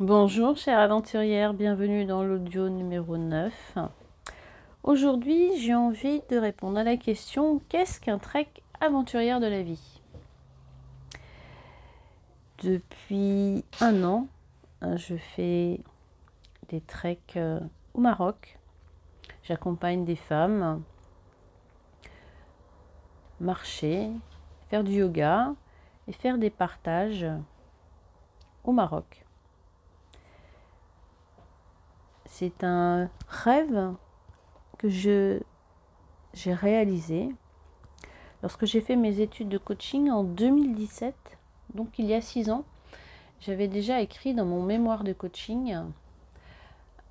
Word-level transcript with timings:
Bonjour 0.00 0.56
chère 0.56 0.78
aventurière, 0.78 1.52
bienvenue 1.52 2.06
dans 2.06 2.24
l'audio 2.24 2.70
numéro 2.70 3.18
9. 3.18 3.76
Aujourd'hui 4.82 5.58
j'ai 5.58 5.74
envie 5.74 6.22
de 6.30 6.38
répondre 6.38 6.78
à 6.78 6.84
la 6.84 6.96
question 6.96 7.60
qu'est-ce 7.68 8.00
qu'un 8.00 8.16
trek 8.16 8.48
aventurière 8.80 9.40
de 9.40 9.46
la 9.46 9.60
vie? 9.62 10.00
Depuis 12.62 13.62
un 13.82 14.02
an, 14.02 14.28
je 14.80 15.16
fais 15.16 15.80
des 16.70 16.80
treks 16.80 17.36
euh, 17.36 17.60
au 17.92 18.00
Maroc. 18.00 18.58
J'accompagne 19.42 20.06
des 20.06 20.16
femmes 20.16 20.82
marcher, 23.38 24.08
faire 24.70 24.82
du 24.82 24.92
yoga 24.92 25.52
et 26.08 26.12
faire 26.14 26.38
des 26.38 26.48
partages 26.48 27.26
au 28.64 28.72
Maroc. 28.72 29.26
C'est 32.32 32.64
un 32.64 33.10
rêve 33.28 33.92
que 34.78 34.88
j'ai 34.88 35.42
réalisé 36.46 37.28
lorsque 38.40 38.64
j'ai 38.64 38.80
fait 38.80 38.96
mes 38.96 39.20
études 39.20 39.48
de 39.48 39.58
coaching 39.58 40.10
en 40.10 40.22
2017, 40.22 41.14
donc 41.74 41.98
il 41.98 42.06
y 42.06 42.14
a 42.14 42.20
six 42.20 42.48
ans. 42.48 42.64
J'avais 43.40 43.66
déjà 43.66 44.00
écrit 44.00 44.32
dans 44.32 44.46
mon 44.46 44.62
mémoire 44.62 45.02
de 45.02 45.12
coaching 45.12 45.76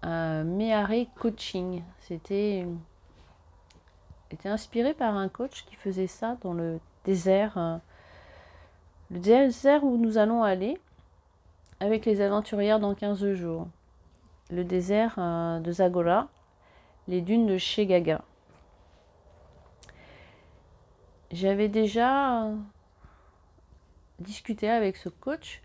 un 0.02 0.44
Méharé 0.46 1.10
Coaching. 1.20 1.84
C'était 2.00 2.66
était 4.32 4.50
inspiré 4.50 4.94
par 4.94 5.16
un 5.16 5.28
coach 5.28 5.66
qui 5.66 5.76
faisait 5.76 6.08
ça 6.08 6.38
dans 6.42 6.54
le 6.54 6.80
désert, 7.04 7.58
euh, 7.58 7.78
le 9.12 9.20
désert 9.20 9.84
où 9.84 9.98
nous 9.98 10.18
allons 10.18 10.44
aller 10.44 10.80
avec 11.82 12.06
les 12.06 12.22
aventurières 12.22 12.80
dans 12.80 12.96
15 12.96 13.34
jours. 13.34 13.68
Le 14.50 14.64
désert 14.64 15.16
euh, 15.18 15.60
de 15.60 15.72
Zagora, 15.72 16.28
les 17.08 17.22
dunes 17.22 17.46
de 17.46 17.58
Chegaga. 17.58 18.22
J'avais 21.32 21.68
déjà 21.68 22.50
discuté 24.18 24.70
avec 24.70 24.98
ce 24.98 25.10
coach 25.10 25.62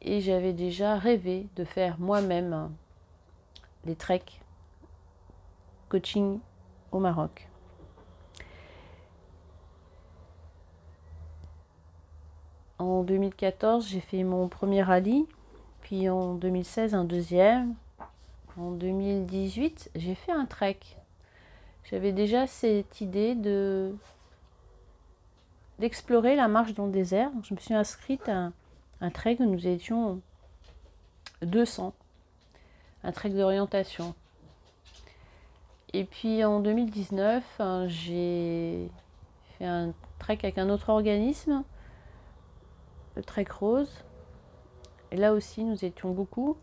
et 0.00 0.20
j'avais 0.20 0.52
déjà 0.54 0.96
rêvé 0.96 1.46
de 1.56 1.64
faire 1.64 1.98
moi-même 1.98 2.72
des 3.84 3.94
treks 3.94 4.40
coaching 5.88 6.40
au 6.92 6.98
Maroc. 6.98 7.48
En 12.78 13.02
2014, 13.04 13.88
j'ai 13.88 14.00
fait 14.00 14.22
mon 14.22 14.48
premier 14.48 14.82
rallye, 14.82 15.26
puis 15.80 16.08
en 16.08 16.34
2016 16.34 16.94
un 16.94 17.04
deuxième. 17.04 17.74
En 18.58 18.70
2018, 18.70 19.90
j'ai 19.94 20.14
fait 20.14 20.32
un 20.32 20.46
trek. 20.46 20.78
J'avais 21.84 22.12
déjà 22.12 22.46
cette 22.46 23.00
idée 23.00 23.34
de 23.34 23.94
d'explorer 25.78 26.36
la 26.36 26.48
marche 26.48 26.72
dans 26.72 26.86
le 26.86 26.92
désert. 26.92 27.30
Je 27.42 27.52
me 27.52 27.60
suis 27.60 27.74
inscrite 27.74 28.28
à 28.30 28.52
un, 29.02 29.10
trek 29.10 29.36
où 29.40 29.44
nous 29.44 29.66
étions 29.66 30.22
200, 31.42 31.92
un 33.04 33.12
trek 33.12 33.30
d'orientation. 33.30 34.14
Et 35.92 36.04
puis 36.04 36.42
en 36.44 36.60
2019, 36.60 37.44
hein, 37.60 37.86
j'ai 37.88 38.90
fait 39.58 39.66
un 39.66 39.92
trek 40.18 40.38
avec 40.42 40.56
un 40.56 40.70
autre 40.70 40.88
organisme 40.88 41.62
le 43.16 43.24
trek 43.24 43.46
rose. 43.50 44.04
Et 45.10 45.16
là 45.16 45.32
aussi, 45.32 45.64
nous 45.64 45.84
étions 45.84 46.10
beaucoup. 46.10 46.56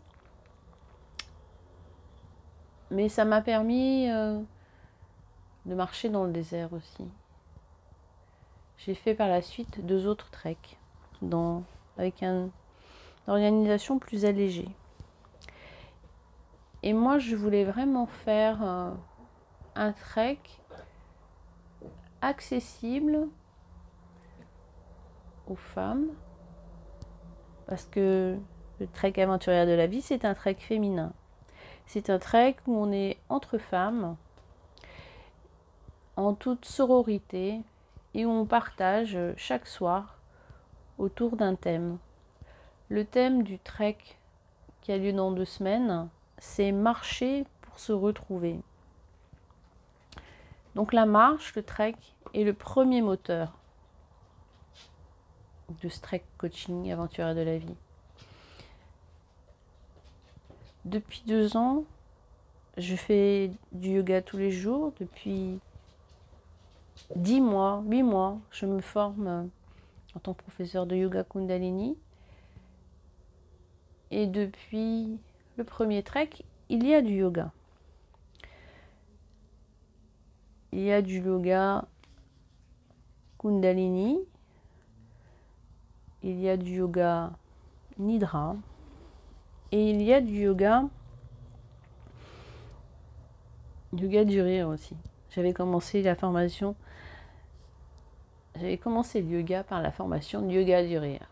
Mais 2.94 3.08
ça 3.08 3.24
m'a 3.24 3.40
permis 3.40 4.08
euh, 4.08 4.38
de 5.66 5.74
marcher 5.74 6.10
dans 6.10 6.22
le 6.22 6.30
désert 6.30 6.72
aussi. 6.72 7.04
J'ai 8.78 8.94
fait 8.94 9.16
par 9.16 9.26
la 9.26 9.42
suite 9.42 9.84
deux 9.84 10.06
autres 10.06 10.30
treks 10.30 10.78
dans, 11.20 11.64
avec 11.98 12.22
une 12.22 12.50
organisation 13.26 13.98
plus 13.98 14.24
allégée. 14.24 14.68
Et 16.84 16.92
moi, 16.92 17.18
je 17.18 17.34
voulais 17.34 17.64
vraiment 17.64 18.06
faire 18.06 18.62
euh, 18.62 18.92
un 19.74 19.90
trek 19.90 20.38
accessible 22.20 23.26
aux 25.48 25.56
femmes 25.56 26.06
parce 27.66 27.86
que 27.86 28.38
le 28.78 28.86
trek 28.86 29.20
aventurière 29.20 29.66
de 29.66 29.72
la 29.72 29.88
vie, 29.88 30.00
c'est 30.00 30.24
un 30.24 30.34
trek 30.34 30.58
féminin. 30.60 31.12
C'est 31.86 32.10
un 32.10 32.18
trek 32.18 32.56
où 32.66 32.76
on 32.76 32.92
est 32.92 33.18
entre 33.28 33.58
femmes, 33.58 34.16
en 36.16 36.34
toute 36.34 36.64
sororité, 36.64 37.60
et 38.14 38.24
où 38.24 38.30
on 38.30 38.46
partage 38.46 39.18
chaque 39.36 39.66
soir 39.66 40.18
autour 40.98 41.36
d'un 41.36 41.56
thème. 41.56 41.98
Le 42.88 43.04
thème 43.04 43.42
du 43.42 43.58
trek 43.58 43.98
qui 44.80 44.92
a 44.92 44.98
lieu 44.98 45.12
dans 45.12 45.32
deux 45.32 45.44
semaines, 45.44 46.08
c'est 46.38 46.72
marcher 46.72 47.44
pour 47.62 47.78
se 47.78 47.92
retrouver. 47.92 48.60
Donc 50.74 50.92
la 50.92 51.06
marche, 51.06 51.54
le 51.54 51.62
trek, 51.62 51.96
est 52.34 52.44
le 52.44 52.52
premier 52.52 53.00
moteur 53.00 53.52
de 55.82 55.88
Strek 55.88 56.24
Coaching 56.36 56.92
Aventurier 56.92 57.34
de 57.34 57.40
la 57.40 57.58
vie. 57.58 57.76
Depuis 60.84 61.22
deux 61.26 61.56
ans, 61.56 61.84
je 62.76 62.94
fais 62.94 63.50
du 63.72 63.90
yoga 63.90 64.20
tous 64.20 64.36
les 64.36 64.50
jours. 64.50 64.92
Depuis 65.00 65.58
dix 67.16 67.40
mois, 67.40 67.82
huit 67.86 68.02
mois, 68.02 68.38
je 68.50 68.66
me 68.66 68.80
forme 68.82 69.48
en 70.14 70.20
tant 70.20 70.34
que 70.34 70.42
professeur 70.42 70.84
de 70.84 70.94
yoga 70.94 71.24
Kundalini. 71.24 71.96
Et 74.10 74.26
depuis 74.26 75.18
le 75.56 75.64
premier 75.64 76.02
trek, 76.02 76.30
il 76.68 76.86
y 76.86 76.94
a 76.94 77.00
du 77.00 77.14
yoga. 77.14 77.50
Il 80.72 80.80
y 80.80 80.92
a 80.92 81.00
du 81.00 81.20
yoga 81.20 81.86
Kundalini, 83.38 84.18
il 86.22 86.40
y 86.40 86.48
a 86.48 86.56
du 86.56 86.76
yoga 86.76 87.32
nidra 87.96 88.56
et 89.74 89.90
il 89.90 90.02
y 90.02 90.14
a 90.14 90.20
du 90.20 90.42
yoga 90.42 90.84
yoga 93.92 94.24
du 94.24 94.40
rire 94.40 94.68
aussi. 94.68 94.94
J'avais 95.30 95.52
commencé 95.52 96.00
la 96.00 96.14
formation 96.14 96.76
j'avais 98.54 98.78
commencé 98.78 99.20
le 99.20 99.38
yoga 99.38 99.64
par 99.64 99.82
la 99.82 99.90
formation 99.90 100.48
yoga 100.48 100.86
du 100.86 100.96
rire. 100.96 101.26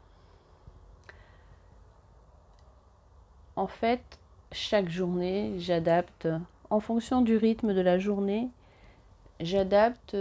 En 3.55 3.69
fait, 3.69 4.03
chaque 4.51 4.89
journée, 4.89 5.55
j'adapte 5.59 6.27
en 6.69 6.81
fonction 6.81 7.23
du 7.23 7.37
rythme 7.37 7.73
de 7.75 7.81
la 7.81 8.01
journée, 8.01 8.49
j'adapte 9.39 10.17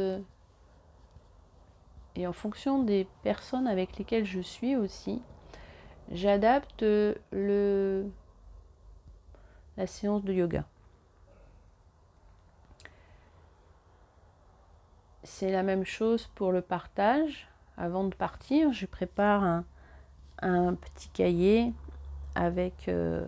et 2.15 2.27
en 2.27 2.33
fonction 2.33 2.83
des 2.83 3.07
personnes 3.23 3.65
avec 3.65 3.97
lesquelles 3.97 4.25
je 4.25 4.41
suis 4.41 4.75
aussi, 4.75 5.23
j'adapte 6.09 6.83
le 6.83 8.09
la 9.77 9.87
séance 9.87 10.23
de 10.23 10.33
yoga. 10.33 10.65
C'est 15.23 15.51
la 15.51 15.63
même 15.63 15.85
chose 15.85 16.27
pour 16.35 16.51
le 16.51 16.61
partage. 16.61 17.47
Avant 17.77 18.03
de 18.03 18.13
partir, 18.13 18.73
je 18.73 18.85
prépare 18.85 19.63
un, 20.41 20.75
petit 20.75 21.09
cahier 21.09 21.73
avec 22.35 22.87
euh, 22.89 23.25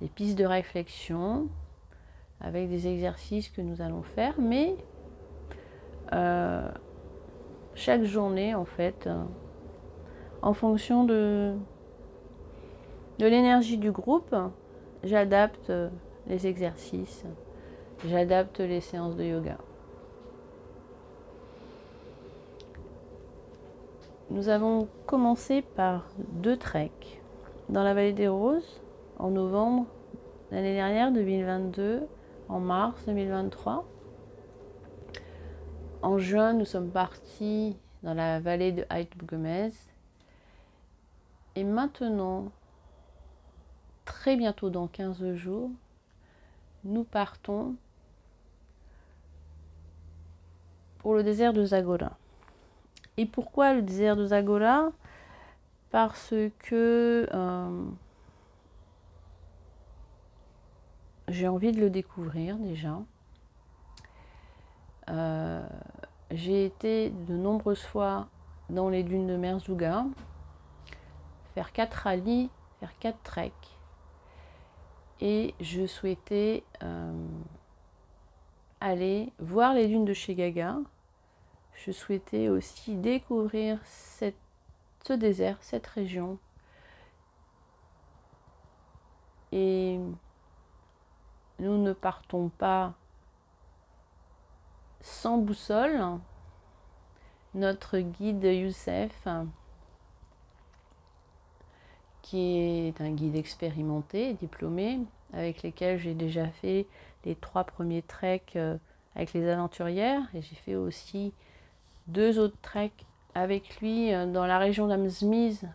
des 0.00 0.08
pistes 0.08 0.36
de 0.36 0.44
réflexion, 0.44 1.48
avec 2.40 2.68
des 2.68 2.88
exercices 2.88 3.48
que 3.48 3.60
nous 3.60 3.80
allons 3.80 4.02
faire, 4.02 4.34
mais 4.38 4.76
euh, 6.12 6.70
chaque 7.74 8.04
journée 8.04 8.54
en 8.54 8.64
fait, 8.64 9.06
euh, 9.06 9.24
en 10.44 10.52
fonction 10.52 11.04
de, 11.04 11.54
l'énergie 13.18 13.78
du 13.78 13.90
groupe, 13.90 14.36
j'adapte 15.02 15.70
euh, 15.70 15.88
les 16.26 16.46
exercices, 16.46 17.24
j'adapte 18.06 18.60
les 18.60 18.82
séances 18.82 19.16
de 19.16 19.24
yoga. 19.24 19.56
Nous 24.28 24.50
avons 24.50 24.86
commencé 25.06 25.62
par 25.62 26.10
deux 26.18 26.58
treks 26.58 27.22
dans 27.70 27.82
la 27.82 27.94
vallée 27.94 28.12
des 28.12 28.28
Roses 28.28 28.82
en 29.18 29.30
novembre 29.30 29.86
l'année 30.50 30.74
dernière 30.74 31.10
2022, 31.10 32.02
en 32.50 32.60
mars 32.60 33.02
2023. 33.06 33.88
En 36.02 36.18
juin, 36.18 36.52
nous 36.52 36.66
sommes 36.66 36.90
partis 36.90 37.78
dans 38.02 38.12
la 38.12 38.40
vallée 38.40 38.72
de 38.72 38.84
Haït 38.90 39.08
Gomez. 39.24 39.70
Et 41.56 41.64
maintenant, 41.64 42.50
très 44.04 44.36
bientôt, 44.36 44.70
dans 44.70 44.86
15 44.88 45.34
jours, 45.34 45.70
nous 46.84 47.04
partons 47.04 47.76
pour 50.98 51.14
le 51.14 51.22
désert 51.22 51.52
de 51.52 51.64
Zagora. 51.64 52.16
Et 53.16 53.26
pourquoi 53.26 53.74
le 53.74 53.82
désert 53.82 54.16
de 54.16 54.26
Zagora? 54.26 54.90
Parce 55.90 56.34
que 56.58 57.28
euh, 57.32 57.84
j'ai 61.28 61.46
envie 61.46 61.72
de 61.72 61.80
le 61.80 61.90
découvrir 61.90 62.56
déjà. 62.56 62.98
Euh, 65.10 65.64
j'ai 66.30 66.64
été 66.64 67.10
de 67.10 67.34
nombreuses 67.34 67.82
fois 67.82 68.26
dans 68.70 68.88
les 68.88 69.02
dunes 69.02 69.26
de 69.26 69.36
Merzouga, 69.36 70.06
faire 71.54 71.72
quatre 71.72 71.94
rallyes, 71.94 72.50
faire 72.80 72.98
quatre 72.98 73.22
treks. 73.22 73.78
Et 75.20 75.54
je 75.60 75.86
souhaitais 75.86 76.64
euh, 76.82 77.26
aller 78.80 79.32
voir 79.38 79.72
les 79.74 79.86
dunes 79.86 80.04
de 80.04 80.12
chez 80.12 80.34
Gaga. 80.34 80.78
Je 81.74 81.92
souhaitais 81.92 82.48
aussi 82.48 82.96
découvrir 82.96 83.78
ce 83.86 85.12
désert, 85.12 85.58
cette 85.60 85.86
région. 85.86 86.38
Et 89.52 90.00
nous 91.60 91.78
ne 91.78 91.92
partons 91.92 92.48
pas 92.48 92.94
sans 95.00 95.38
boussole. 95.38 96.18
Notre 97.54 97.98
guide 97.98 98.42
Youssef, 98.42 99.28
qui 102.24 102.88
est 102.88 103.00
un 103.02 103.10
guide 103.10 103.36
expérimenté, 103.36 104.32
diplômé, 104.32 104.98
avec 105.34 105.62
lesquels 105.62 105.98
j'ai 105.98 106.14
déjà 106.14 106.46
fait 106.46 106.86
les 107.26 107.34
trois 107.34 107.64
premiers 107.64 108.00
treks 108.00 108.56
euh, 108.56 108.78
avec 109.14 109.34
les 109.34 109.46
aventurières. 109.46 110.22
Et 110.32 110.40
j'ai 110.40 110.54
fait 110.54 110.74
aussi 110.74 111.34
deux 112.06 112.38
autres 112.38 112.56
treks 112.62 113.04
avec 113.34 113.78
lui 113.80 114.14
euh, 114.14 114.24
dans 114.24 114.46
la 114.46 114.58
région 114.58 114.86
d'Amzmiz 114.86 115.68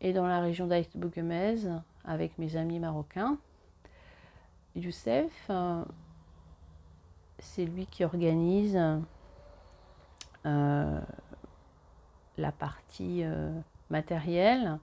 et 0.00 0.14
dans 0.14 0.26
la 0.26 0.40
région 0.40 0.66
d'Aït-Bougemez 0.66 1.56
avec 2.06 2.38
mes 2.38 2.56
amis 2.56 2.78
marocains. 2.78 3.36
Youssef, 4.74 5.30
euh, 5.50 5.84
c'est 7.38 7.66
lui 7.66 7.84
qui 7.84 8.02
organise 8.02 8.80
la 10.44 11.02
partie 12.58 13.24
matérielle, 13.90 14.78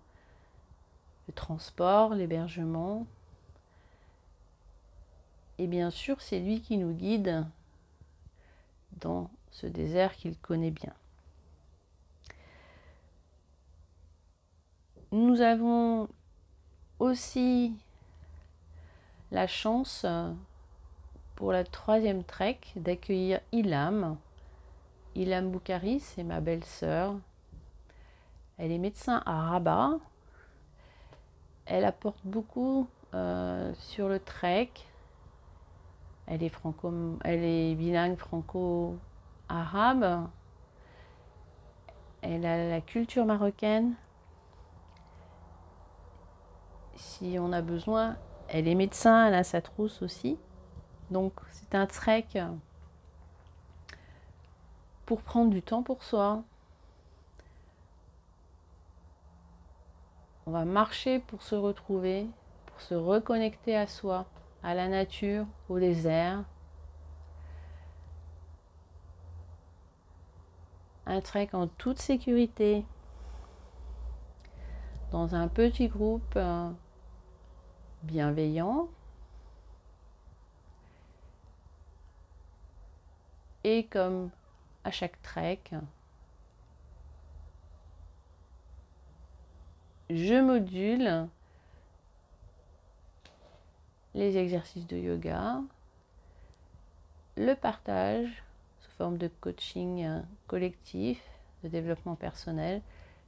transport, 1.31 2.13
l'hébergement. 2.13 3.05
Et 5.57 5.67
bien 5.67 5.89
sûr, 5.89 6.21
c'est 6.21 6.39
lui 6.39 6.61
qui 6.61 6.77
nous 6.77 6.93
guide 6.93 7.45
dans 8.99 9.29
ce 9.51 9.67
désert 9.67 10.15
qu'il 10.15 10.37
connaît 10.37 10.71
bien. 10.71 10.93
Nous 15.11 15.41
avons 15.41 16.07
aussi 16.99 17.73
la 19.31 19.45
chance 19.45 20.05
pour 21.35 21.51
la 21.51 21.63
troisième 21.63 22.23
trek 22.23 22.59
d'accueillir 22.75 23.41
Ilham. 23.51 24.17
Ilham 25.15 25.51
Boukari, 25.51 25.99
c'est 25.99 26.23
ma 26.23 26.39
belle-sœur. 26.39 27.15
Elle 28.57 28.71
est 28.71 28.77
médecin 28.77 29.21
à 29.25 29.49
Rabat. 29.49 29.99
Elle 31.73 31.85
apporte 31.85 32.19
beaucoup 32.25 32.89
euh, 33.13 33.73
sur 33.75 34.09
le 34.09 34.19
trek. 34.19 34.71
Elle 36.27 36.43
est, 36.43 36.49
franco, 36.49 36.91
elle 37.23 37.45
est 37.45 37.75
bilingue 37.75 38.17
franco-arabe. 38.17 40.27
Elle 42.21 42.45
a 42.45 42.69
la 42.69 42.81
culture 42.81 43.25
marocaine. 43.25 43.93
Si 46.95 47.37
on 47.39 47.53
a 47.53 47.61
besoin, 47.61 48.17
elle 48.49 48.67
est 48.67 48.75
médecin, 48.75 49.27
elle 49.27 49.35
a 49.35 49.45
sa 49.45 49.61
trousse 49.61 50.01
aussi. 50.01 50.37
Donc 51.09 51.31
c'est 51.51 51.73
un 51.73 51.87
trek 51.87 52.27
pour 55.05 55.21
prendre 55.21 55.51
du 55.51 55.61
temps 55.61 55.83
pour 55.83 56.03
soi. 56.03 56.43
On 60.51 60.53
va 60.53 60.65
marcher 60.65 61.19
pour 61.19 61.43
se 61.43 61.55
retrouver, 61.55 62.27
pour 62.65 62.81
se 62.81 62.93
reconnecter 62.93 63.77
à 63.77 63.87
soi, 63.87 64.25
à 64.63 64.75
la 64.75 64.89
nature, 64.89 65.45
au 65.69 65.79
désert. 65.79 66.43
Un 71.05 71.21
trek 71.21 71.51
en 71.53 71.67
toute 71.67 71.99
sécurité, 71.99 72.83
dans 75.13 75.35
un 75.35 75.47
petit 75.47 75.87
groupe 75.87 76.33
euh, 76.35 76.69
bienveillant, 78.03 78.89
Et 83.63 83.85
comme 83.85 84.31
à 84.83 84.91
chaque 84.91 85.21
trek, 85.21 85.61
je 90.15 90.41
module 90.41 91.27
les 94.13 94.37
exercices 94.37 94.87
de 94.87 94.97
yoga, 94.97 95.61
le 97.37 97.53
partage 97.53 98.43
sous 98.81 98.91
forme 98.91 99.17
de 99.17 99.29
coaching 99.39 100.21
collectif, 100.47 101.21
de 101.63 101.69
développement 101.69 102.15
personnel, 102.15 102.81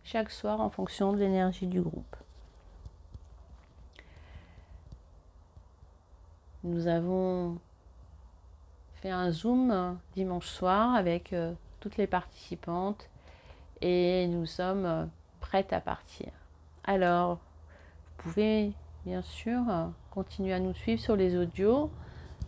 chaque 0.04 0.32
soir 0.32 0.60
en 0.60 0.70
fonction 0.70 1.14
de 1.14 1.18
l'énergie 1.18 1.68
du 1.68 1.82
groupe. 1.82 2.16
Nous 6.64 6.88
avons 6.88 7.58
un 9.12 9.32
Zoom 9.32 9.72
euh, 9.72 9.94
dimanche 10.14 10.48
soir 10.48 10.96
avec 10.96 11.34
euh, 11.34 11.54
toutes 11.80 11.98
les 11.98 12.08
participantes 12.08 13.10
et 13.82 14.28
nous 14.28 14.46
sommes 14.46 14.86
euh, 14.86 15.06
prêtes 15.42 15.74
à 15.74 15.82
partir. 15.82 16.32
Alors, 16.86 17.36
vous 17.36 18.24
pouvez 18.24 18.74
bien 19.06 19.22
sûr 19.22 19.62
continuer 20.12 20.54
à 20.54 20.60
nous 20.60 20.74
suivre 20.74 21.02
sur 21.02 21.16
les 21.16 21.38
audios. 21.38 21.90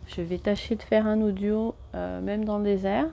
Je 0.06 0.20
vais 0.20 0.38
tâcher 0.38 0.76
de 0.76 0.82
faire 0.82 1.06
un 1.06 1.20
audio 1.22 1.74
même 1.94 2.44
dans 2.44 2.58
le 2.58 2.64
désert, 2.64 3.08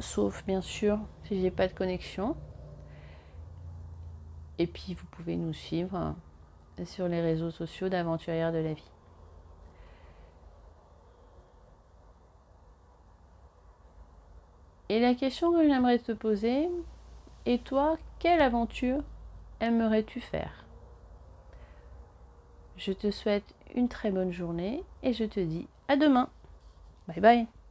sauf 0.00 0.44
bien 0.44 0.60
sûr 0.60 0.98
si 1.24 1.40
j'ai 1.40 1.50
pas 1.50 1.68
de 1.68 1.72
connexion. 1.72 2.36
Et 4.58 4.66
puis 4.66 4.94
vous 4.94 5.06
pouvez 5.06 5.36
nous 5.36 5.52
suivre 5.52 6.14
sur 6.84 7.06
les 7.06 7.20
réseaux 7.20 7.50
sociaux 7.50 7.88
d'Aventurière 7.88 8.52
de 8.52 8.58
la 8.58 8.74
vie. 8.74 8.90
Et 14.88 15.00
la 15.00 15.14
question 15.14 15.52
que 15.52 15.66
j'aimerais 15.66 16.00
te 16.00 16.12
poser, 16.12 16.68
et 17.46 17.58
toi, 17.58 17.96
quelle 18.22 18.40
aventure 18.40 19.02
aimerais-tu 19.60 20.20
faire? 20.20 20.64
Je 22.76 22.92
te 22.92 23.10
souhaite 23.10 23.52
une 23.74 23.88
très 23.88 24.12
bonne 24.12 24.30
journée 24.30 24.84
et 25.02 25.12
je 25.12 25.24
te 25.24 25.40
dis 25.40 25.66
à 25.88 25.96
demain. 25.96 26.30
Bye 27.08 27.20
bye 27.20 27.61